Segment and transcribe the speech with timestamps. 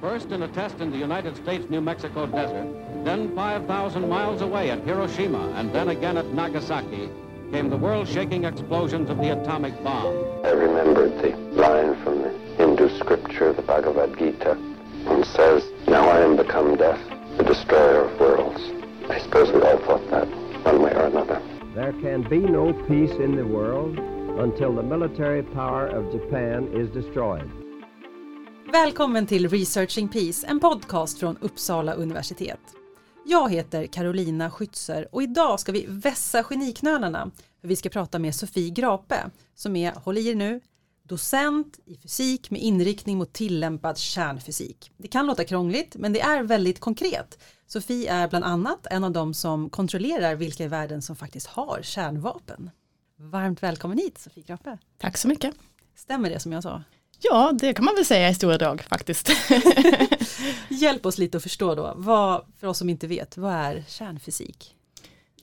[0.00, 2.68] First in a test in the United States New Mexico desert,
[3.04, 7.10] then 5,000 miles away at Hiroshima, and then again at Nagasaki,
[7.50, 10.14] came the world-shaking explosions of the atomic bomb.
[10.44, 14.52] I remembered the line from the Hindu scripture, the Bhagavad Gita,
[15.06, 17.00] and says, Now I am become death,
[17.36, 18.60] the destroyer of worlds.
[19.10, 20.28] I suppose we all thought that,
[20.64, 21.42] one way or another.
[21.74, 26.88] There can be no peace in the world until the military power of Japan is
[26.90, 27.50] destroyed.
[28.72, 32.60] Välkommen till Researching Peace, en podcast från Uppsala universitet.
[33.26, 37.30] Jag heter Carolina Schützer och idag ska vi vässa geniknölarna
[37.60, 40.60] för vi ska prata med Sofie Grape som är, håll i er nu,
[41.02, 44.90] docent i fysik med inriktning mot tillämpad kärnfysik.
[44.96, 47.38] Det kan låta krångligt men det är väldigt konkret.
[47.66, 51.80] Sofie är bland annat en av de som kontrollerar vilka i världen som faktiskt har
[51.82, 52.70] kärnvapen.
[53.16, 54.78] Varmt välkommen hit Sofie Grape.
[54.98, 55.54] Tack så mycket.
[55.94, 56.82] Stämmer det som jag sa?
[57.20, 59.30] Ja, det kan man väl säga i stora drag faktiskt.
[60.68, 64.74] Hjälp oss lite att förstå då, vad, för oss som inte vet, vad är kärnfysik?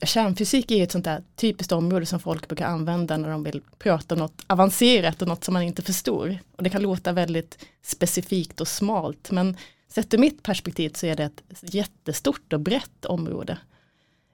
[0.02, 4.14] Kärnfysik är ett sånt där typiskt område som folk brukar använda när de vill prata
[4.14, 6.38] om något avancerat och något som man inte förstår.
[6.56, 9.56] Och det kan låta väldigt specifikt och smalt, men
[9.88, 13.58] sett ur mitt perspektiv så är det ett jättestort och brett område.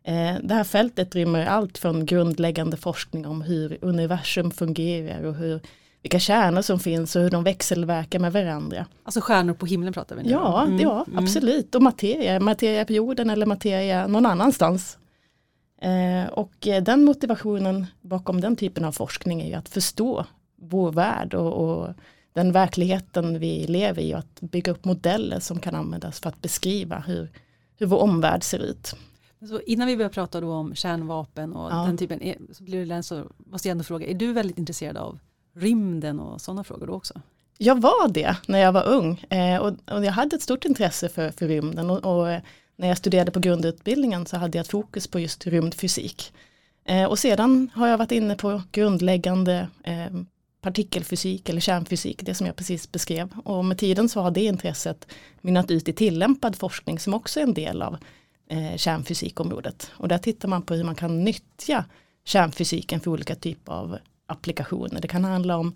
[0.04, 5.60] Eh, det här fältet rymmer allt från grundläggande forskning om hur universum fungerar och hur
[6.03, 8.86] vilka kärnor som finns och hur de växelverkar med varandra.
[9.05, 10.78] Alltså stjärnor på himlen pratar vi nu Ja, om.
[10.78, 11.19] ja Mm.
[11.25, 11.75] absolut.
[11.75, 14.98] Och materia, materia på jorden eller materia någon annanstans.
[15.80, 20.92] Eh, och eh, den motivationen bakom den typen av forskning är ju att förstå vår
[20.92, 21.89] värld och, och
[22.33, 26.42] den verkligheten vi lever i och att bygga upp modeller som kan användas för att
[26.42, 27.30] beskriva hur,
[27.78, 28.95] hur vår omvärld ser ut.
[29.48, 31.77] Så innan vi börjar prata då om kärnvapen och Ja.
[31.77, 32.20] den typen,
[32.53, 35.19] så blir det så måste jag ändå fråga, är du väldigt intresserad av
[35.55, 37.20] rymden och sådana frågor då också?
[37.58, 41.08] Jag var det när jag var ung eh, och, och jag hade ett stort intresse
[41.08, 42.41] för, för rymden och, och eh,
[42.77, 46.33] när jag studerade på grundutbildningen så hade jag ett fokus på just rymdfysik.
[46.84, 50.11] Eh, och sedan har jag varit inne på grundläggande eh,
[50.61, 53.29] partikelfysik eller kärnfysik, det som jag precis beskrev.
[53.45, 57.45] Och med tiden så har det intresset mynnat ut i tillämpad forskning som också är
[57.45, 57.96] en del av
[58.48, 59.91] eh, kärnfysikområdet.
[59.95, 61.85] Och där tittar man på hur man kan nyttja
[62.24, 63.98] kärnfysiken för olika typer av
[64.32, 65.00] applikationer.
[65.00, 65.74] Det kan handla om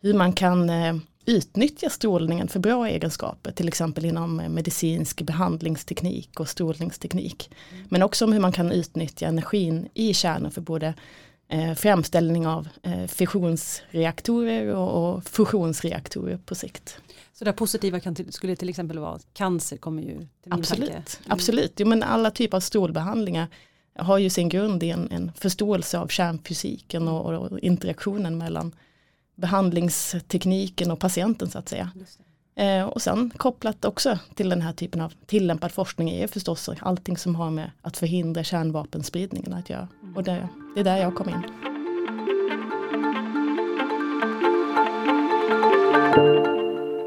[0.00, 0.96] hur man kan eh,
[1.26, 7.50] utnyttja strålningen för bra egenskaper, till exempel inom eh, medicinsk behandlingsteknik och strålningsteknik.
[7.88, 10.94] Men också om hur man kan utnyttja energin i kärnor för både
[11.48, 12.68] eh, framställning av
[13.08, 16.98] fissionsreaktorer och, fusionsreaktorer på sikt.
[17.32, 21.10] Så det positiva kan skulle till exempel vara cancer kommer ju till min Absolut, tanke.
[21.26, 21.72] absolut.
[21.76, 23.48] Jo, men alla typer av strålbehandlingar
[23.98, 28.72] har ju sin grund i en, en förståelse av kärnfysiken och, och interaktionen mellan
[29.34, 31.90] behandlingstekniken och patienten så att säga.
[32.56, 37.16] Eh, och sen kopplat också till den här typen av tillämpad forskning är förstås allting
[37.16, 39.88] som har med att förhindra kärnvapenspridningen att göra.
[40.16, 41.42] Och det, det är där jag kom in.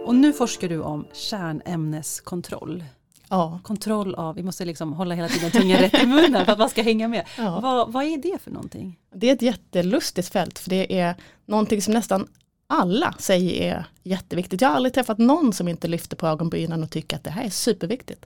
[0.06, 2.83] Och nu forskar du om kärnämneskontroll.
[3.29, 6.59] Ja, Kontroll av, vi måste liksom hålla hela tiden tungan rätt i munnen för att
[6.59, 7.28] man ska hänga med.
[7.38, 7.59] Ja.
[7.59, 9.00] Vad, vad är det för någonting?
[9.13, 12.28] det är ett jättelustigt fält för det är någonting som nästan
[12.68, 14.62] alla säger är jätteviktigt.
[14.62, 17.44] Jag har aldrig träffat någon som inte lyfter på ögonbrynen och tycker att det här
[17.44, 18.25] är superviktigt.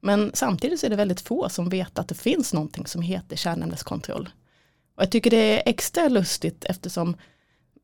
[0.00, 3.36] Men samtidigt så är det väldigt få som vet att det finns någonting som heter
[3.36, 4.28] kärnämneskontroll.
[4.96, 7.16] Och jag tycker det är extra lustigt eftersom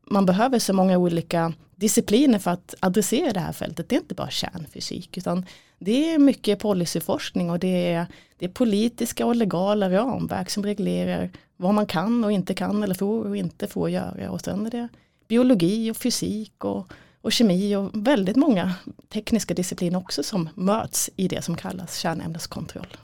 [0.07, 3.89] man behöver så många olika discipliner för att adressera det här fältet.
[3.89, 5.47] Det är inte bara kärnfysik utan
[5.81, 8.07] det är mycket policyforskning och det är,
[8.39, 12.95] det är politiska och legala ramverk som reglerar vad man kan och inte kan eller
[12.95, 14.31] får och inte får göra.
[14.31, 14.89] Och sen är det
[15.29, 18.75] biologi och fysik och, och kemi och väldigt många
[19.09, 22.97] tekniska discipliner också som möts i det som kallas kärnämneskontroll.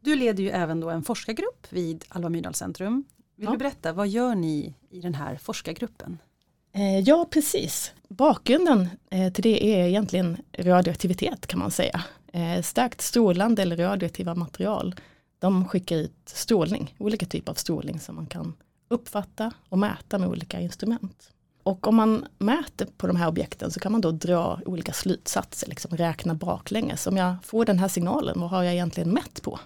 [0.00, 3.04] Du leder ju även då en forskargrupp vid Alva Myrdal Centrum.
[3.36, 3.50] Vill Ja.
[3.52, 6.18] du berätta, vad gör ni i den här forskargruppen?
[6.72, 7.92] Eh, ja, precis.
[8.08, 12.04] Bakgrunden eh, till det är egentligen radioaktivitet kan man säga.
[12.32, 14.94] Eh, starkt strålande eller radioaktiva material,
[15.38, 18.54] de skickar ut strålning, olika typer av strålning som man kan
[18.88, 21.30] uppfatta och mäta med olika instrument.
[21.62, 25.68] Och om man mäter på de här objekten så kan man då dra olika slutsatser,
[25.68, 27.06] liksom räkna baklänges.
[27.06, 29.58] Om jag får den här signalen, vad har jag egentligen mätt på?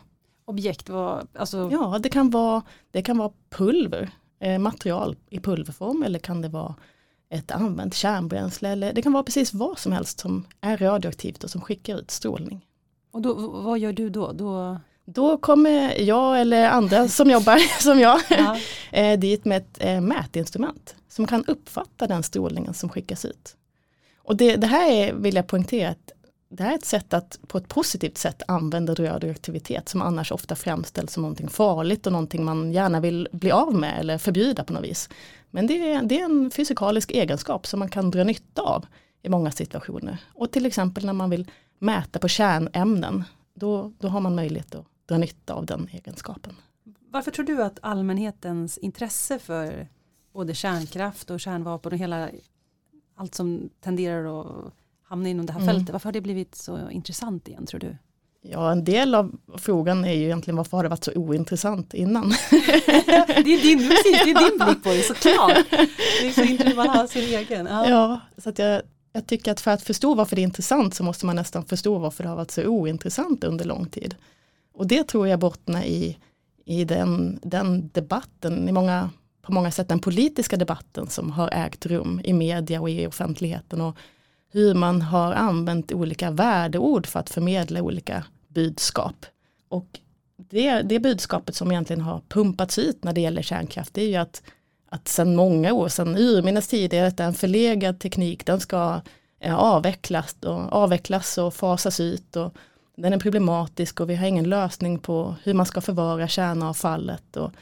[0.44, 4.10] Objekt, vad, alltså, Ja, det kan vara, det kan vara pulver,
[4.40, 6.74] eh, material i pulverform eller kan det vara
[7.30, 11.50] ett använt kärnbränsle eller det kan vara precis vad som helst som är radioaktivt och
[11.50, 12.66] som skickar ut strålning.
[13.10, 14.32] och då, vad gör du då?
[14.32, 18.56] då Då kommer jag eller andra som jobbar som jag ja.
[18.98, 23.56] eh, dit med ett eh, mätinstrument som kan uppfatta den strålningen som skickas ut.
[24.16, 26.12] Och det, det här är, vill jag poängtera, ett
[26.52, 30.56] det här är ett sätt att på ett positivt sätt använda radioaktivitet som annars ofta
[30.56, 34.72] framställs som någonting farligt och någonting man gärna vill bli av med eller förbjuda på
[34.72, 35.08] något vis.
[35.50, 38.86] Men det är, det är en fysikalisk egenskap som man kan dra nytta av
[39.22, 40.18] i många situationer.
[40.34, 43.24] Och till exempel när man vill mäta på kärnämnen,
[43.54, 46.54] då, då har man möjlighet att dra nytta av den egenskapen.
[47.10, 49.88] Varför tror du att allmänhetens intresse för
[50.32, 52.30] både kärnkraft och kärnvapen och hela
[53.14, 54.72] allt som tenderar att
[55.10, 55.74] hamna inom det här mm.
[55.74, 57.96] fältet, varför har det blivit så intressant igen tror du?
[58.42, 62.28] Ja, en del av frågan är ju egentligen varför har det varit så ointressant innan?
[62.50, 65.70] det, är din, precis, det är din blick på det såklart.
[66.20, 67.66] Det är så intressant, man har sin egen.
[67.66, 70.94] Ja, ja så att jag, jag tycker att för att förstå varför det är intressant
[70.94, 74.14] så måste man nästan förstå varför det har varit så ointressant under lång tid.
[74.74, 76.18] Och det tror jag bottnar i,
[76.64, 79.10] i den, den debatten, i många,
[79.42, 83.80] på många sätt den politiska debatten som har ägt rum i media och i offentligheten.
[83.80, 83.96] Och
[84.50, 89.26] hur man har använt olika värdeord för att förmedla olika budskap.
[89.68, 90.00] Och
[90.36, 94.16] det, det budskapet som egentligen har pumpats ut när det gäller kärnkraft det är ju
[94.16, 94.42] att,
[94.88, 99.00] att sedan många år, sedan urminnes tid är detta en förlegad teknik, den ska
[99.40, 102.36] eh, avvecklas och, avvecklas och fasas ut.
[102.36, 102.54] Och
[102.96, 107.36] den är problematisk och vi har ingen lösning på hur man ska förvara kärnavfallet.
[107.36, 107.52] Och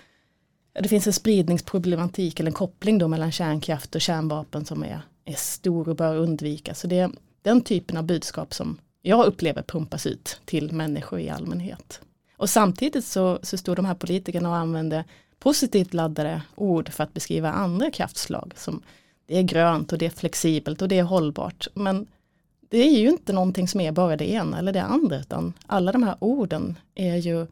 [0.81, 5.35] det finns en spridningsproblematik eller en koppling då mellan kärnkraft och kärnvapen som är är
[5.35, 6.81] stor och bör undvikas.
[6.81, 7.11] Så det är
[7.43, 12.01] den typen av budskap som jag upplever pumpas ut till människor i allmänhet.
[12.37, 15.05] Och samtidigt så, så står de här politikerna och använder
[15.39, 18.53] positivt laddade ord för att beskriva andra kraftslag.
[18.57, 18.83] Som
[19.27, 21.69] det är grönt och det är flexibelt och det är hållbart.
[21.75, 22.07] Men
[22.69, 25.93] det är ju inte någonting som är bara det ena eller det andra utan alla
[25.93, 27.47] de här orden är ju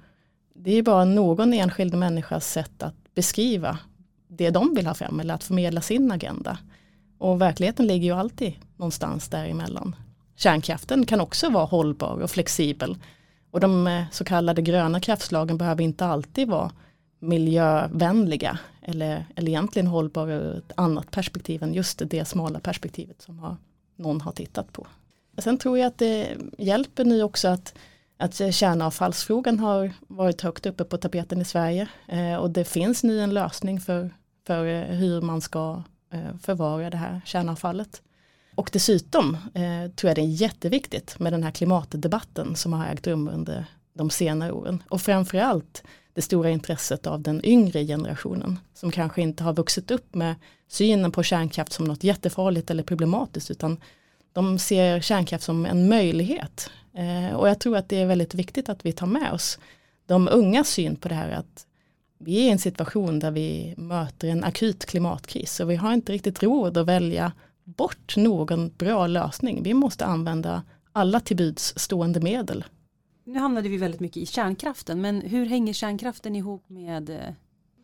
[0.55, 3.79] det är bara någon enskild människas sätt att beskriva
[4.29, 6.59] det de vill ha fram eller att förmedla sin agenda.
[7.19, 9.97] Och verkligheten ligger ju alltid någonstans däremellan.
[10.37, 12.97] Kärnkraften kan också vara hållbar och flexibel.
[13.51, 16.73] Och de eh, så kallade gröna kraftslagen behöver inte alltid vara
[17.19, 23.39] miljövänliga eller, eller egentligen hållbara ur ett annat perspektiv än just det smala perspektivet som
[23.39, 23.57] har,
[23.97, 24.87] någon har tittat på.
[25.39, 27.75] Sen tror jag att det hjälper nu också att,
[28.17, 33.21] att kärnavfallsfrågan har varit högt uppe på tapeten i Sverige eh, och det finns nu
[33.21, 34.11] en lösning för,
[34.47, 38.03] för eh, hur man ska Eh, förvara det här kärnavfallet.
[38.55, 43.07] Och dessutom eh, tror jag det är jätteviktigt med den här klimatdebatten som har ägt
[43.07, 44.83] rum under de senare åren.
[44.89, 45.83] Och framförallt
[46.15, 50.35] det stora intresset av den yngre generationen som kanske inte har vuxit upp med
[50.69, 53.81] synen på kärnkraft som något jättefarligt eller problematiskt utan
[54.33, 56.71] de ser kärnkraft som en möjlighet.
[56.95, 59.59] Eh, och jag tror att det är väldigt viktigt att vi tar med oss
[60.07, 61.67] de unga syn på det här att
[62.19, 66.13] vi är i en situation där vi möter en akut klimatkris och vi har inte
[66.13, 67.33] riktigt råd att välja
[67.65, 69.63] bort någon bra lösning.
[69.63, 72.65] Vi måste använda alla till buds stående medel.
[73.25, 77.35] Nu hamnade vi väldigt mycket i kärnkraften, men hur hänger kärnkraften ihop med,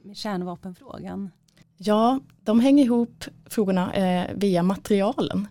[0.05, 1.31] med kärnvapenfrågan?
[1.77, 5.49] Ja, de hänger ihop frågorna eh, via materialen.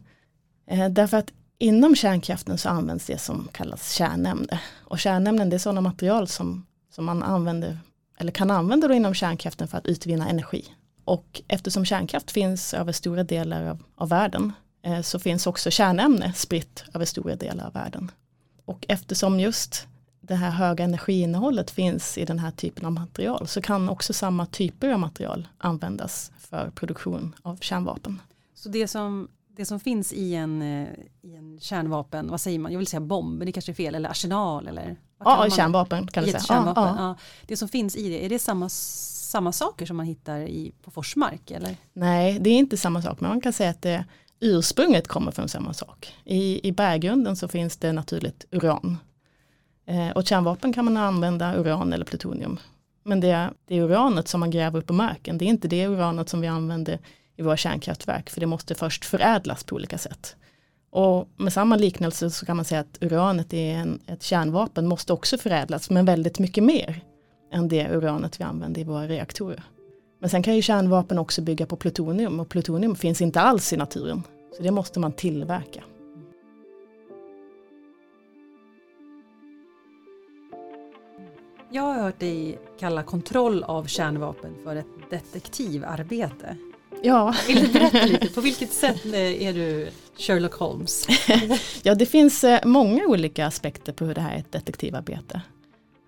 [0.68, 4.60] Eh, därför att inom kärnkraften så används det som kallas kärnämne.
[4.84, 7.78] Och kärnämnen det är sådana material som, som man använder
[8.22, 10.66] eller kan använda då inom kärnkraften för att utvinna energi.
[11.06, 16.34] Och eftersom kärnkraft finns över stora delar av, av världen eh, så finns också kärnämne
[16.34, 18.12] spritt över stora delar av världen.
[18.66, 19.88] Och eftersom just
[20.22, 24.46] det här höga energiinnehållet finns i den här typen av material så kan också samma
[24.46, 28.22] typer av material användas för produktion av kärnvapen.
[28.56, 30.88] Så det som, det som finns i en, eh,
[31.22, 33.96] i en kärnvapen, vad säger man, jag vill säga bomb, men det kanske är fel,
[33.96, 36.42] eller arsenal eller Ja, kärnvapen kan du säga.
[36.44, 37.16] Kärnvapen, ja, ja.
[37.48, 40.92] Det som finns i det, är det samma, samma saker som man hittar i, på
[40.92, 41.52] Forsmark?
[41.52, 41.76] Eller?
[41.94, 44.06] Nej, det är inte samma sak, men man kan säga att det,
[44.40, 46.14] ursprunget kommer från samma sak.
[46.24, 48.98] I, I berggrunden så finns det naturligt uran.
[49.86, 52.60] Eh, och kärnvapen kan man använda uran eller plutonium.
[53.04, 56.30] Men det, det uranet som man gräver upp i marken, det är inte det uranet
[56.30, 57.00] som vi använder
[57.38, 60.36] i våra kärnkraftverk, för det måste först förädlas på olika sätt.
[60.92, 65.14] Och med samma liknelse så kan man säga att uranet i en, ett kärnvapen måste
[65.14, 67.02] också förädlas men väldigt mycket mer
[67.54, 69.64] än det uranet vi använder i våra reaktorer.
[70.20, 73.78] Men sen kan ju kärnvapen också bygga på plutonium och plutonium finns inte alls i
[73.78, 74.24] naturen.
[74.58, 75.84] Så det måste man tillverka.
[81.74, 86.58] Jag har hört dig kalla kontroll av kärnvapen för ett detektivarbete.
[87.04, 87.36] Ja.
[87.48, 91.08] Vill du berätta lite, på vilket sätt är du Sherlock Holmes?
[91.84, 95.42] ja, det finns eh, många olika aspekter på hur det här är ett detektivarbete.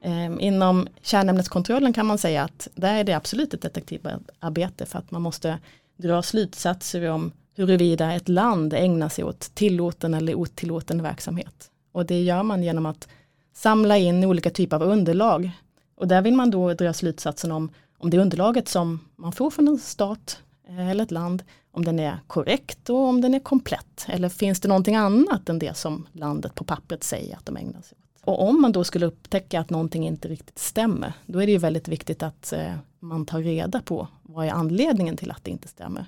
[0.04, 5.12] Ehm, inom kärnämneskontrollen kan man säga att där är det absolut ett detektivarbete för att
[5.12, 5.60] man måste
[5.98, 11.70] dra slutsatser om huruvida ett land ägnar sig åt tillåten eller otillåten verksamhet.
[11.92, 13.08] Och det gör man genom att
[13.54, 15.52] samla in olika typer av underlag.
[15.96, 19.68] Och där vill man då dra slutsatsen om, om det underlaget som man får från
[19.68, 23.40] en stat eh, Eh, eller ett land, om den är korrekt och om den är
[23.40, 24.06] komplett.
[24.08, 27.82] Eller finns det någonting annat än det som landet på pappret säger att de ägnar
[27.82, 28.22] sig åt.
[28.24, 31.58] Och om man då skulle upptäcka att någonting inte riktigt stämmer, då är det ju
[31.58, 35.68] väldigt viktigt att eh, man tar reda på vad är anledningen till att det inte
[35.68, 36.06] stämmer.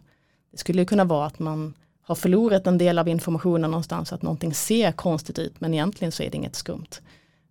[0.52, 4.22] Det skulle ju kunna vara att man har förlorat en del av informationen någonstans, att
[4.22, 7.02] någonting ser konstigt ut, men egentligen så är det inget skumt.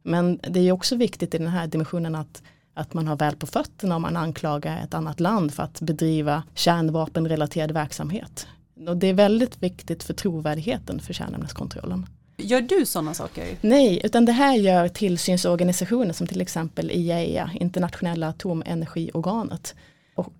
[0.02, 2.42] Men det är också viktigt i den här dimensionen att,
[2.74, 6.42] att man har väl på fötterna om man anklagar ett annat land för att bedriva
[6.54, 8.46] kärnvapenrelaterad verksamhet.
[8.88, 12.06] Och det är väldigt viktigt för trovärdigheten för kärnämneskontrollen.
[12.36, 13.56] Gör du sådana saker?
[13.60, 19.74] Nej, utan det här gör tillsynsorganisationer som till exempel IAEA, Internationella atomenergiorganet.
[20.14, 20.32] Och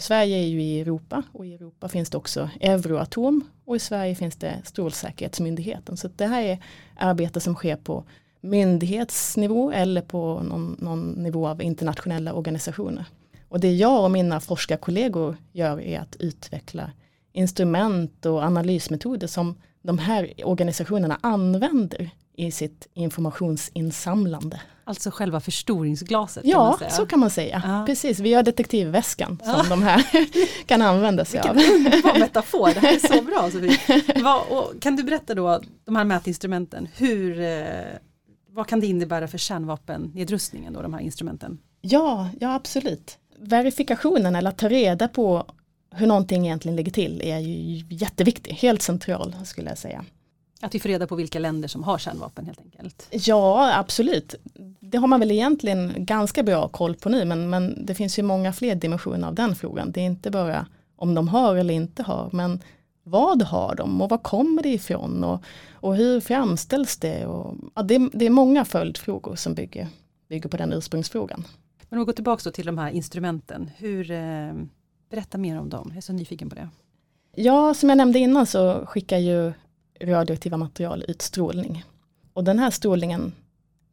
[0.00, 4.14] Sverige är ju i Europa och i Europa finns det också Euroatom och i Sverige
[4.14, 5.96] finns det Strålsäkerhetsmyndigheten.
[5.96, 6.58] Så det här är
[6.96, 8.04] arbete som sker på
[8.42, 13.04] myndighetsnivå eller på någon, någon nivå av internationella organisationer.
[13.48, 16.90] Och det jag och mina forskarkollegor gör är att utveckla
[17.32, 24.60] instrument och analysmetoder som de här organisationerna använder i sitt informationsinsamlande.
[24.84, 26.44] Alltså själva förstoringsglaset?
[26.44, 27.62] Ja, kan så kan man säga.
[27.64, 27.84] Ja.
[27.86, 29.64] Precis, vi har detektivväskan som ja.
[29.68, 30.04] de här
[30.66, 31.56] kan använda sig av.
[31.56, 33.78] Vilken metafor, det här är så bra Sofie.
[34.22, 37.66] Vad, kan du berätta då, de här mätinstrumenten, hur, eh,
[38.52, 41.58] vad kan det innebära för kärnvapennedrustningen då, de här instrumenten?
[41.80, 43.18] Ja, ja absolut.
[43.38, 45.46] Verifikationen eller att ta reda på
[45.90, 50.04] hur någonting egentligen ligger till är ju jätteviktig, helt central skulle jag säga.
[50.60, 53.08] Att vi får reda på vilka länder som har kärnvapen helt enkelt.
[53.10, 54.34] Ja, absolut.
[54.80, 58.22] Det har man väl egentligen ganska bra koll på nu, men, men det finns ju
[58.22, 59.92] många fler dimensioner av den frågan.
[59.92, 60.66] Det är inte bara
[60.96, 62.60] om de har eller inte har, men
[63.04, 67.26] vad har de och var kommer det ifrån och, och hur framställs det?
[67.26, 69.88] Och, ja, det, det är många följdfrågor som bygger,
[70.28, 71.44] bygger på den ursprungsfrågan.
[71.88, 74.52] Men om vi går tillbaka till de här instrumenten, hur, eh,
[75.10, 76.68] berätta mer om dem, jag är så nyfiken på det.
[77.34, 79.52] Ja, som jag nämnde innan så skickar ju
[80.00, 81.84] radioaktiva material ut strålning.
[82.32, 83.32] Och den här strålningen,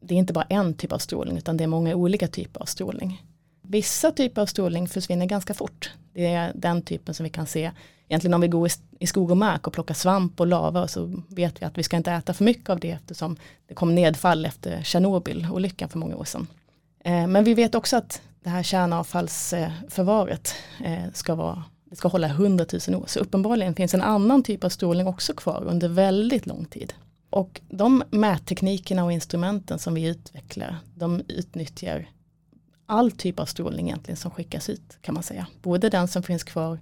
[0.01, 2.65] det är inte bara en typ av strålning utan det är många olika typer av
[2.65, 3.23] strålning.
[3.61, 5.91] Vissa typer av strålning försvinner ganska fort.
[6.19, 7.71] Det är den typen som vi kan se
[8.07, 11.61] egentligen om vi går i skog och mark och plockar svamp och lava så vet
[11.61, 14.83] vi att vi ska inte äta för mycket av det eftersom det kom nedfall efter
[14.83, 16.47] Tjernobyl-olyckan för många år sedan.
[17.03, 22.27] Eh, men vi vet också att det här kärnavfallsförvaret eh, ska vara det ska hålla
[22.27, 23.05] 100 000 år.
[23.07, 26.93] Så uppenbarligen finns en annan typ av strålning också kvar under väldigt lång tid.
[27.29, 32.07] Och de mätteknikerna och instrumenten som vi utvecklar, de utnyttjar
[32.89, 35.48] all typ av strålning egentligen som skickas ut kan man säga.
[35.62, 36.79] Både den som finns kvar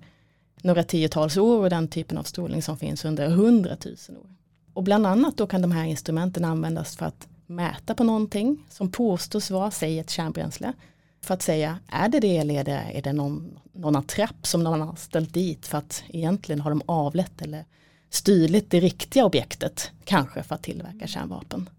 [0.61, 4.35] några tiotals år och den typen av strålning som finns under hundratusen år.
[4.73, 8.91] Och bland annat då kan de här instrumenten användas för att mäta på någonting som
[8.91, 10.73] påstås vara, säg ett kärnbränsle,
[11.21, 14.63] för att säga, är det det eller är det, är det någon, någon attrapp som
[14.63, 17.65] någon har ställt dit för att egentligen har de avlett eller
[18.09, 21.69] styrligt det riktiga objektet, kanske för att tillverka kärnvapen.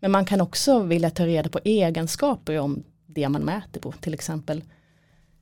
[0.00, 2.82] Men man kan också vilja ta reda på egenskaper om
[3.16, 4.62] det man mäter på, till exempel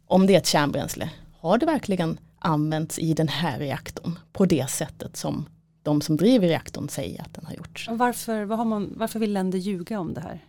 [0.07, 4.71] om det är ett kärnbränsle, har det verkligen använts i den här reaktorn på det
[4.71, 5.47] sättet som
[5.83, 7.87] de som driver reaktorn säger att den har gjort.
[7.91, 10.41] Och varför, vad har man, varför vill länder ljuga om det här?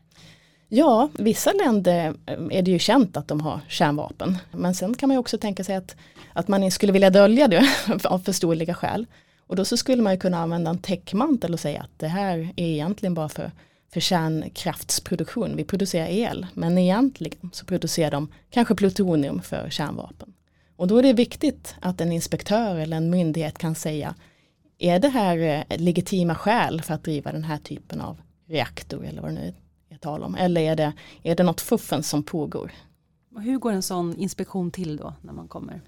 [0.67, 4.37] Ja, vissa länder eh, är det ju känt att de har kärnvapen.
[4.51, 5.95] Men sen kan man ju också tänka sig att,
[6.33, 7.69] att man skulle vilja dölja det
[8.03, 9.05] av förståeliga skäl.
[9.47, 12.37] Och då så skulle man ju kunna använda en täckmantel och säga att det här
[12.55, 13.51] är egentligen bara för,
[13.93, 15.55] för kärnkraftsproduktion.
[15.55, 20.33] Vi producerar el, men egentligen så producerar de kanske plutonium för kärnvapen.
[20.75, 24.15] Och då är det viktigt att en inspektör eller en myndighet kan säga
[24.77, 29.21] är det här eh, legitima skäl för att driva den här typen av reaktor eller
[29.21, 29.53] vad det nu är
[29.95, 30.35] är tal om?
[30.35, 32.71] Eller är det, är det något fuffens som pågår?
[33.35, 35.81] Och hur går en sån inspektion till då när man kommer?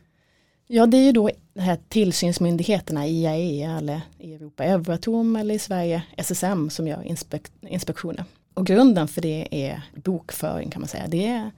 [0.67, 5.59] Ja det är ju då de här tillsynsmyndigheterna IAEA eller i Europa Euratom eller i
[5.59, 8.25] Sverige SSM som gör inspek inspektioner.
[8.53, 11.07] Och grunden för det är bokföring kan man säga.
[11.07, 11.51] Det är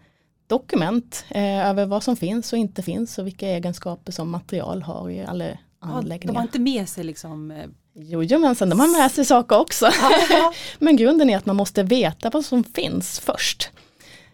[0.48, 5.10] dokument eh, över vad som finns och inte finns och vilka egenskaper som material har
[5.10, 5.46] i alla
[5.80, 6.22] anläggningar.
[6.24, 9.90] Ja, de har inte med sig liksom eh, Jojomensan, de har med sig saker också.
[10.80, 13.70] Men grunden är att man måste veta vad som finns först.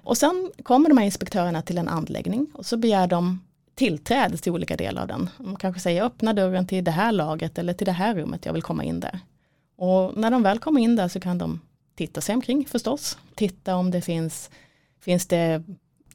[0.03, 3.39] Och sen kommer de här inspektörerna till en anläggning och så begär de
[3.75, 5.29] tillträde till olika delar av den.
[5.37, 8.53] De kanske säger öppna dörren till det här laget eller till det här rummet, jag
[8.53, 9.19] vill komma in där.
[9.77, 11.61] Och när de väl kommer in där så kan de
[11.95, 13.17] titta sig omkring förstås.
[13.35, 14.49] Titta om det finns,
[15.01, 15.63] finns det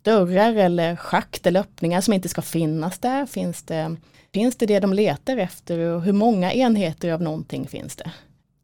[0.02, 3.26] dörrar eller schakt eller öppningar som inte ska finnas där.
[3.26, 3.96] Finns det
[4.32, 8.12] Finns det det de letar efter och hur många enheter av någonting finns det?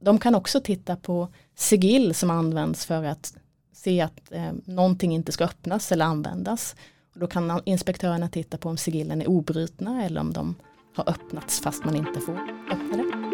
[0.00, 3.34] De kan också titta på sigill som används för att
[3.72, 6.76] se att eh, någonting inte ska öppnas eller användas.
[7.20, 10.54] Då kan inspektörerna titta på om sigillen är obrutna eller om de
[10.94, 12.34] har öppnats fast man inte får
[12.70, 13.26] öppna det.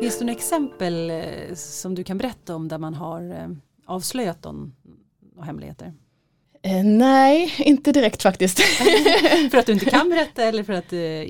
[0.00, 3.48] Finns det några exempel eh, som du kan berätta om där man har eh,
[3.86, 4.74] avslöjat de
[5.34, 5.94] några hemligheter?
[6.62, 8.60] Eh, nej, inte direkt faktiskt.
[9.50, 11.26] för att du inte kan berätta eller för att det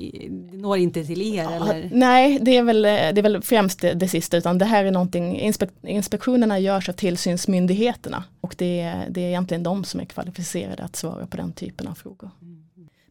[0.51, 1.43] når inte till er?
[1.43, 1.89] Ja, eller?
[1.93, 4.91] Nej, det är, väl, det är väl främst det, det sista utan det här är
[4.91, 10.83] någonting, inspek, inspektionerna görs av tillsynsmyndigheterna och det, det är egentligen de som är kvalificerade
[10.83, 12.29] att svara på den typen av frågor.
[12.41, 12.61] Mm.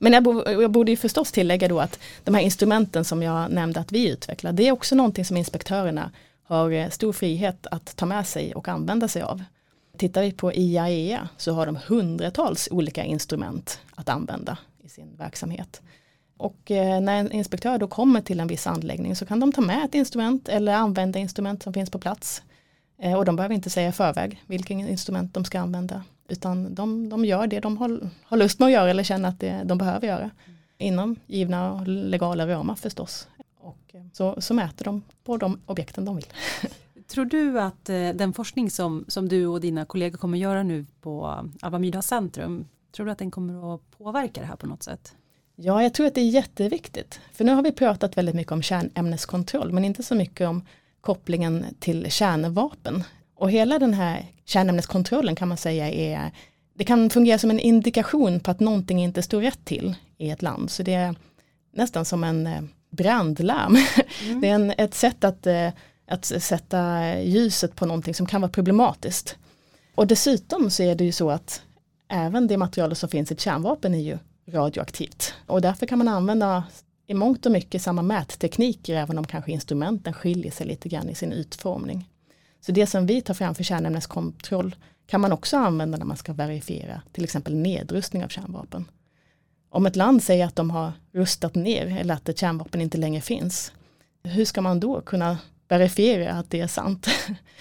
[0.02, 3.50] Men jag, bo, jag borde ju förstås tillägga då att de här instrumenten som jag
[3.50, 6.10] nämnde att vi utvecklar, det är också någonting som inspektörerna
[6.42, 9.42] har eh, stor frihet att ta med sig och använda sig av.
[10.00, 15.83] Tittar vi på IAEA så har de hundratals olika instrument att använda i sin verksamhet.
[16.37, 19.61] Och eh, när en inspektör då kommer till en viss anläggning så kan de ta
[19.61, 22.42] med ett instrument eller använda instrument som finns på plats.
[22.99, 26.04] Eh, och de behöver inte säga i förväg vilken instrument de ska använda.
[26.28, 29.40] Utan de, de gör det de har, har lust med att göra eller känner att
[29.40, 30.30] det, de behöver göra.
[30.78, 33.28] Inom givna legala ramar förstås.
[33.61, 36.26] Och eh, så, så mäter de på de objekten de vill.
[37.10, 40.86] Tror du att eh, den forskning som, som du och dina kollegor kommer göra nu
[41.00, 44.82] på Alva Myrdals centrum, tror du att den kommer att påverka det här på något
[44.82, 45.14] sätt?
[45.56, 47.20] Ja, jag tror att det är jätteviktigt.
[47.32, 50.62] För nu har vi pratat väldigt mycket om kärnämneskontroll, men inte så mycket om
[51.00, 53.04] kopplingen till kärnvapen.
[53.34, 56.30] Och hela den här kärnämneskontrollen kan man säga är,
[56.74, 60.42] det kan fungera som en indikation på att någonting inte står rätt till i ett
[60.42, 60.70] land.
[60.70, 61.14] Så det är
[61.72, 63.76] nästan som en eh, brandlarm.
[64.22, 64.40] Mm.
[64.40, 65.68] Det är en, ett sätt att, eh,
[66.10, 69.36] att sätta ljuset på någonting som kan vara problematiskt.
[69.94, 71.62] Och dessutom så är det ju så att
[72.08, 75.34] även det material som finns i ett kärnvapen är ju radioaktivt.
[75.46, 76.64] Och därför kan man använda
[77.06, 81.14] i mångt och mycket samma mättekniker även om kanske instrumenten skiljer sig lite grann i
[81.14, 82.08] sin utformning.
[82.60, 86.32] Så det som vi tar fram för kärnämneskontroll kan man också använda när man ska
[86.32, 88.84] verifiera till exempel nedrustning av kärnvapen.
[89.70, 93.20] Om ett land säger att de har rustat ner eller att ett kärnvapen inte längre
[93.20, 93.73] finns,
[94.23, 95.38] hur ska man då kunna
[95.71, 97.06] verifiera att det är sant?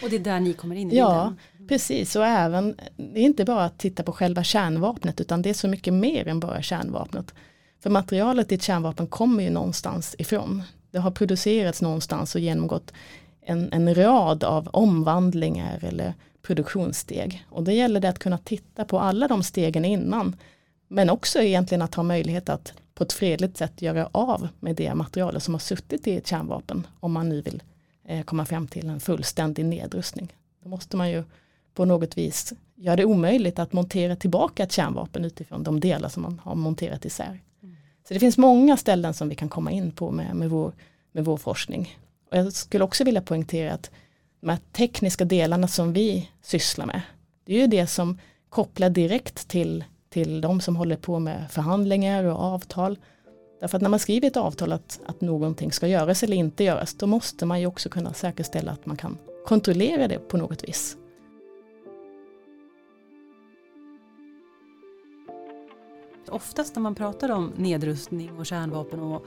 [0.04, 1.68] Och det är där ni kommer in i Ja, den.
[1.68, 2.16] precis.
[2.16, 5.68] Och även, det är inte bara att titta på själva kärnvapnet utan det är så
[5.68, 7.34] mycket mer än bara kärnvapnet.
[7.84, 10.64] För materialet i ett kärnvapen kommer ju någonstans ifrån.
[10.92, 12.94] Det har producerats någonstans och genomgått
[13.42, 17.46] en, en rad av omvandlingar eller produktionssteg.
[17.50, 20.36] Och då gäller det att kunna titta på alla de stegen innan.
[20.88, 24.96] Men också egentligen att ha möjlighet att på ett fredligt sätt göra av med det
[24.96, 26.88] materialet som har suttit i ett kärnvapen.
[27.00, 27.64] Om man nu vill
[28.26, 30.34] komma fram till en fullständig nedrustning.
[30.64, 31.24] Då måste man ju
[31.74, 36.24] på något vis göra det omöjligt att montera tillbaka ett kärnvapen utifrån de delar som
[36.24, 37.40] man har monterat isär.
[37.64, 37.76] Mm.
[38.08, 40.74] Så det finns många ställen som vi kan komma in på med, med, vår,
[41.12, 41.98] med vår forskning.
[42.32, 43.92] Och jag skulle också vilja poängtera att
[44.42, 47.02] de här tekniska delarna som vi sysslar med,
[47.46, 48.20] det är ju det som
[48.50, 52.98] kopplar direkt till, till de som håller på med förhandlingar och avtal.
[53.60, 56.94] Därför att när man skriver ett avtal att, att någonting ska göras eller inte göras,
[56.94, 60.98] då måste man ju också kunna säkerställa att man kan kontrollera det på något vis.
[66.30, 69.26] Oftast när man pratar om nedrustning och kärnvapen och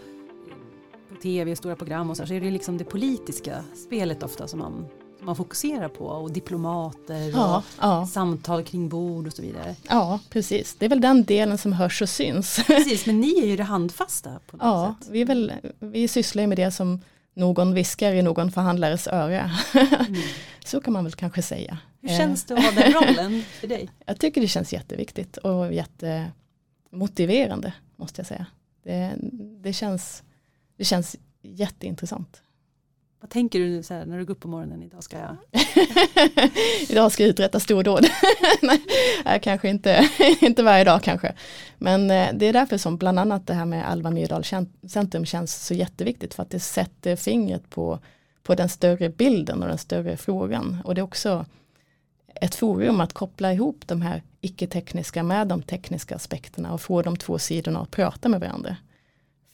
[1.09, 4.59] på tv, stora program och så, så är det liksom det politiska spelet ofta som
[4.59, 4.87] man,
[5.22, 8.06] man fokuserar på och diplomater ja, och ja.
[8.06, 9.76] samtal kring bord och så vidare.
[9.88, 10.76] Ja, precis.
[10.78, 12.61] Det är väl den delen som hörs och syns.
[12.66, 15.08] Precis, men ni är ju det handfasta på något ja, sätt.
[15.12, 17.00] Vi, är väl, vi sysslar med det som
[17.35, 19.50] någon viskar i någon förhandlares öra.
[19.74, 20.22] Mm.
[20.64, 21.78] så kan man väl kanske säga.
[22.00, 23.90] Hur känns det att ha den rollen för dig?
[24.06, 28.46] Jag tycker det känns jätteviktigt och jättemotiverande måste jag säga.
[28.85, 29.14] Det,
[29.62, 30.22] det känns
[30.76, 32.42] det känns jätteintressant.
[33.22, 35.37] Vad tänker du så här, när du går upp på morgonen, idag ska jag?
[36.88, 38.06] idag ska jag uträtta stordåd.
[39.24, 40.08] Nej, kanske inte,
[40.40, 41.32] inte varje dag kanske.
[41.78, 44.44] Men eh, det är därför som bland annat det här med Alva Myrdal
[44.88, 47.98] centrum känns så jätteviktigt för att det sätter fingret på,
[48.42, 50.76] på den större bilden och den större frågan.
[50.85, 51.46] Och det är också
[52.35, 57.16] ett forum att koppla ihop de här icke-tekniska med de tekniska aspekterna och få de
[57.16, 58.76] två sidorna att prata med varandra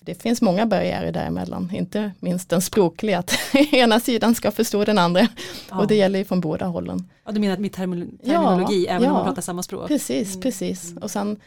[0.09, 3.33] det finns många barriärer däremellan, inte minst den språkliga, att
[3.73, 5.29] ena sidan ska förstå den andra.
[5.71, 5.79] Ja.
[5.79, 7.09] Och det gäller ju från båda hållen.
[7.25, 9.88] Ja, du menar att med terminologi, ja, även ja, om man pratar samma språk?
[9.88, 10.40] Precis, mm.
[10.40, 10.94] precis.
[11.01, 11.40] Och sen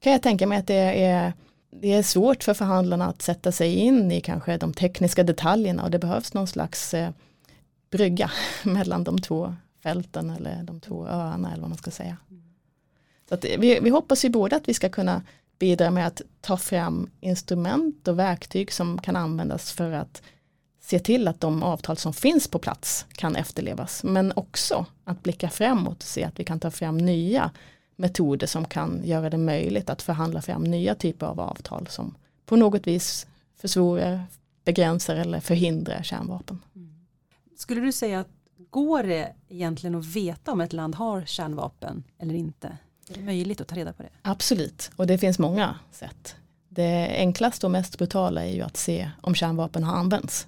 [0.00, 1.32] kan jag tänka mig att det är,
[1.70, 5.90] det är svårt för förhandlarna att sätta sig in i kanske de tekniska detaljerna och
[5.90, 7.10] det behövs någon slags eh,
[7.90, 8.30] brygga
[8.62, 12.16] mellan de två fälten eller de två öarna eller vad man ska säga.
[12.30, 12.42] Mm.
[13.28, 15.22] Så vi, vi hoppas ju både att vi ska kunna
[15.58, 20.22] bidra med att ta fram instrument och verktyg som kan användas för att
[20.80, 24.04] se till att de avtal som finns på plats kan efterlevas.
[24.04, 27.50] Men också att blicka framåt och se att vi kan ta fram nya
[27.96, 32.14] metoder som kan göra det möjligt att förhandla fram nya typer av avtal som
[32.46, 34.22] på något vis försvårar,
[34.64, 36.62] begränsar eller förhindrar kärnvapen.
[37.56, 38.28] Skulle du säga att
[38.70, 42.76] går det egentligen att veta om ett land har kärnvapen eller inte?
[43.10, 44.08] Är det möjligt att ta reda på det?
[44.22, 46.36] Absolut, och det finns många sätt.
[46.68, 50.46] Det enklaste och mest brutala är ju att se om kärnvapen har använts.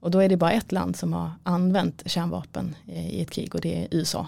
[0.00, 3.60] Och då är det bara ett land som har använt kärnvapen i ett krig och
[3.60, 4.26] det är USA.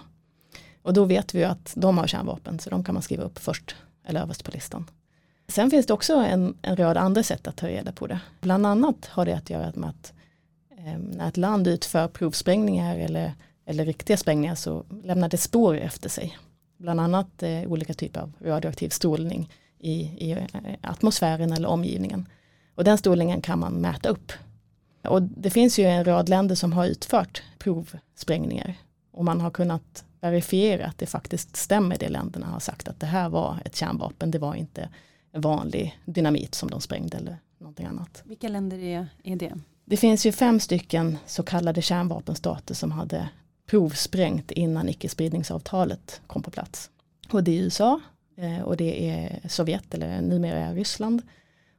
[0.82, 3.38] Och då vet vi ju att de har kärnvapen så de kan man skriva upp
[3.38, 4.90] först eller överst på listan.
[5.48, 8.20] Sen finns det också en, en rad andra sätt att ta reda på det.
[8.40, 10.12] Bland annat har det att göra med att
[10.78, 13.32] eh, när ett land utför provsprängningar eller,
[13.66, 16.38] eller riktiga sprängningar så lämnar det spår efter sig.
[16.82, 22.28] Bland annat eh, olika typer av radioaktiv strålning i, i eh, atmosfären eller omgivningen.
[22.74, 24.32] Och den strålningen kan man mäta upp.
[25.02, 28.74] Och det finns ju en rad länder som har utfört provsprängningar
[29.10, 33.06] och man har kunnat verifiera att det faktiskt stämmer det länderna har sagt att det
[33.06, 34.88] här var ett kärnvapen, det var inte
[35.32, 38.22] vanlig dynamit som de sprängde eller någonting annat.
[38.24, 39.52] Vilka länder är, är det?
[39.84, 43.28] Det finns ju fem stycken så kallade kärnvapenstater som hade
[43.72, 46.90] provsprängt innan icke-spridningsavtalet kom på plats.
[47.30, 48.00] Och det är USA
[48.36, 51.22] eh, och det är Sovjet eller numera Ryssland.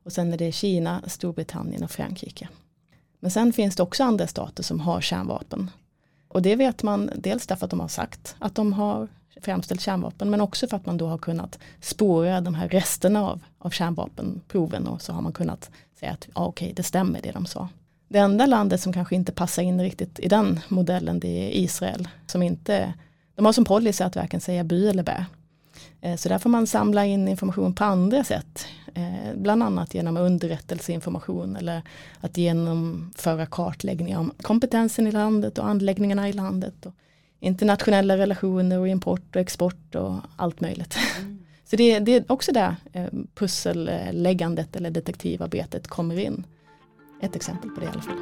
[0.03, 2.49] Och sen är det Kina, Storbritannien och Frankrike.
[3.19, 5.71] Men sen finns det också andra stater som har kärnvapen.
[6.27, 9.08] Och det vet man dels därför att de har sagt att de har
[9.41, 13.39] framställt kärnvapen men också för att man då har kunnat spåra de här resterna av,
[13.58, 17.32] av kärnvapenproven och så har man kunnat säga att ah, okej okay, det stämmer det
[17.32, 17.69] de sa.
[18.13, 22.08] Det enda landet som kanske inte passar in riktigt i den modellen det är Israel.
[22.28, 22.93] Som inte,
[23.36, 25.26] de har som policy att varken säga by eller bä.
[26.02, 28.65] Eh, så där får man samla in information på andra sätt.
[28.93, 31.82] Eh, bland annat genom underrättelseinformation eller
[32.19, 36.86] att genomföra kartläggningar om kompetensen i landet och anläggningarna i landet.
[36.86, 36.93] Och
[37.39, 40.97] internationella relationer och import och export och allt möjligt.
[41.19, 41.39] Mm.
[41.65, 46.43] Så det, det, är också där eh, pusselläggandet eller detektivarbetet kommer in.
[47.24, 48.18] Ett exempel på det i alla fall.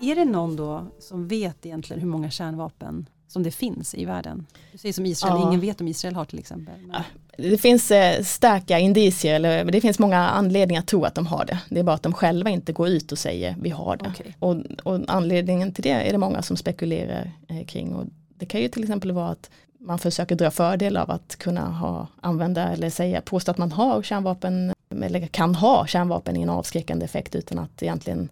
[0.00, 4.46] Är det någon då som vet egentligen hur många kärnvapen som det finns i världen?
[4.72, 5.48] Du säger som Israel, ja.
[5.48, 6.74] ingen vet om Israel har till exempel.
[6.92, 7.04] Ja,
[7.36, 11.44] det finns eh, starka indicier, eller det finns många anledningar att tro att de har
[11.44, 11.58] det.
[11.68, 14.08] Det är bara att de själva inte går ut och säger vi har det.
[14.08, 14.32] Okay.
[14.38, 17.94] Och, och, anledningen till det är det många som spekulerar eh, kring.
[17.94, 21.70] Och det kan ju till exempel vara att man försöker dra fördel av att kunna
[21.70, 26.50] ha, använda eller säga, påstå att man har kärnvapen eller kan ha kärnvapen i en
[26.50, 28.28] avskräckande effekt utan att egentligen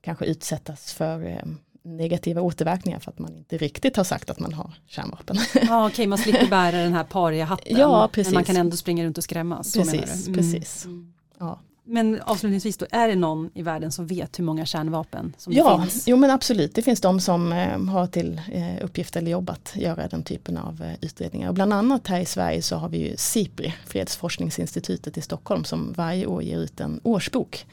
[0.00, 1.42] kanske utsättas för eh,
[1.82, 5.36] negativa återverkningar för att man inte riktigt har sagt att man har kärnvapen.
[5.54, 7.76] Ja, Okej, okay, man slipper bära den här pariga hatten.
[7.76, 8.32] Ja, precis.
[8.32, 9.72] Men man kan ändå springa runt och skrämmas.
[9.72, 10.38] Precis, mm.
[10.38, 10.84] precis.
[10.84, 11.12] Mm.
[11.38, 11.60] Ja.
[11.86, 15.80] Men avslutningsvis då, är det någon i världen som vet hur många kärnvapen som ja,
[15.80, 16.08] finns?
[16.08, 19.72] Jo men absolut, det finns de som eh, har till eh, uppgift eller jobb att
[19.76, 21.48] göra den typen av eh, utredningar.
[21.48, 25.92] Och bland annat här i Sverige så har vi ju SIPRI, Fredsforskningsinstitutet i Stockholm, som
[25.96, 27.66] varje år ger ut en årsbok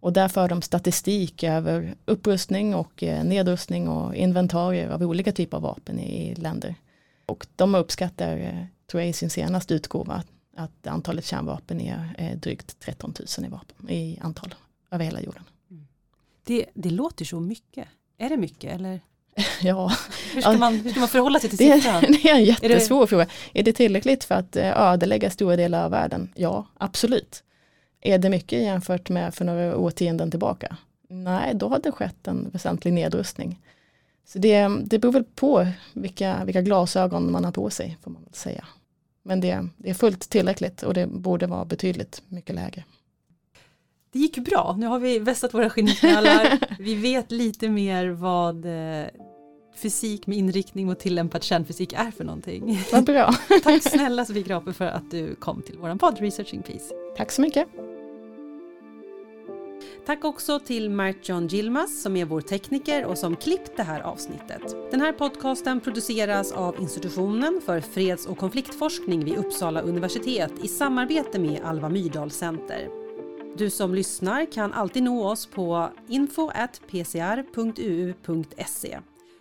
[0.00, 5.56] och där för de statistik över upprustning och eh, nedrustning och inventarier av olika typer
[5.56, 6.74] av vapen i länder.
[7.26, 10.22] Och de uppskattar, eh, tror jag i sin senaste utgåva,
[10.58, 14.54] att antalet kärnvapen är eh, drygt 13 000 i, vapen, i antal
[14.90, 15.42] över hela jorden.
[15.70, 15.86] Mm.
[16.44, 17.88] Det, det låter så mycket.
[18.18, 19.00] Är det mycket eller?
[19.62, 19.92] Ja.
[20.34, 22.04] Hur ska, man, hur ska man förhålla sig till siffran?
[22.22, 23.06] Det är en jättesvår är det...
[23.06, 23.26] fråga.
[23.52, 26.32] Är det tillräckligt för att ödelägga stora delar av världen?
[26.34, 27.42] Ja, absolut.
[28.00, 30.76] Är det mycket jämfört med för några årtionden tillbaka?
[31.08, 33.60] Nej, då har det skett en väsentlig nedrustning.
[34.26, 38.24] Så det, det beror väl på vilka, vilka glasögon man har på sig, får man
[38.24, 38.64] väl säga.
[39.28, 42.84] Men det, det är fullt tillräckligt och det borde vara betydligt mycket lägre.
[44.12, 46.58] Det gick bra, nu har vi vässat våra skinnknölar.
[46.78, 49.06] vi vet lite mer vad eh,
[49.76, 52.78] fysik med inriktning mot tillämpad kärnfysik är för någonting.
[52.92, 53.34] Vad bra.
[53.62, 56.94] Tack snälla Sofie Grape för att du kom till våran podd Researching Peace.
[57.16, 57.68] Tack så mycket.
[60.08, 64.00] Tack också till Mark John Gilmas som är vår tekniker och som klippt det här
[64.00, 64.62] avsnittet.
[64.90, 71.38] Den här podcasten produceras av institutionen för freds och konfliktforskning vid Uppsala universitet i samarbete
[71.38, 72.88] med Alva Myrdal Center.
[73.56, 76.58] Du som lyssnar kan alltid nå oss på info.pcr.uu.se.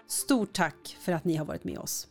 [0.08, 2.08] Stort tack för att ni har varit med oss.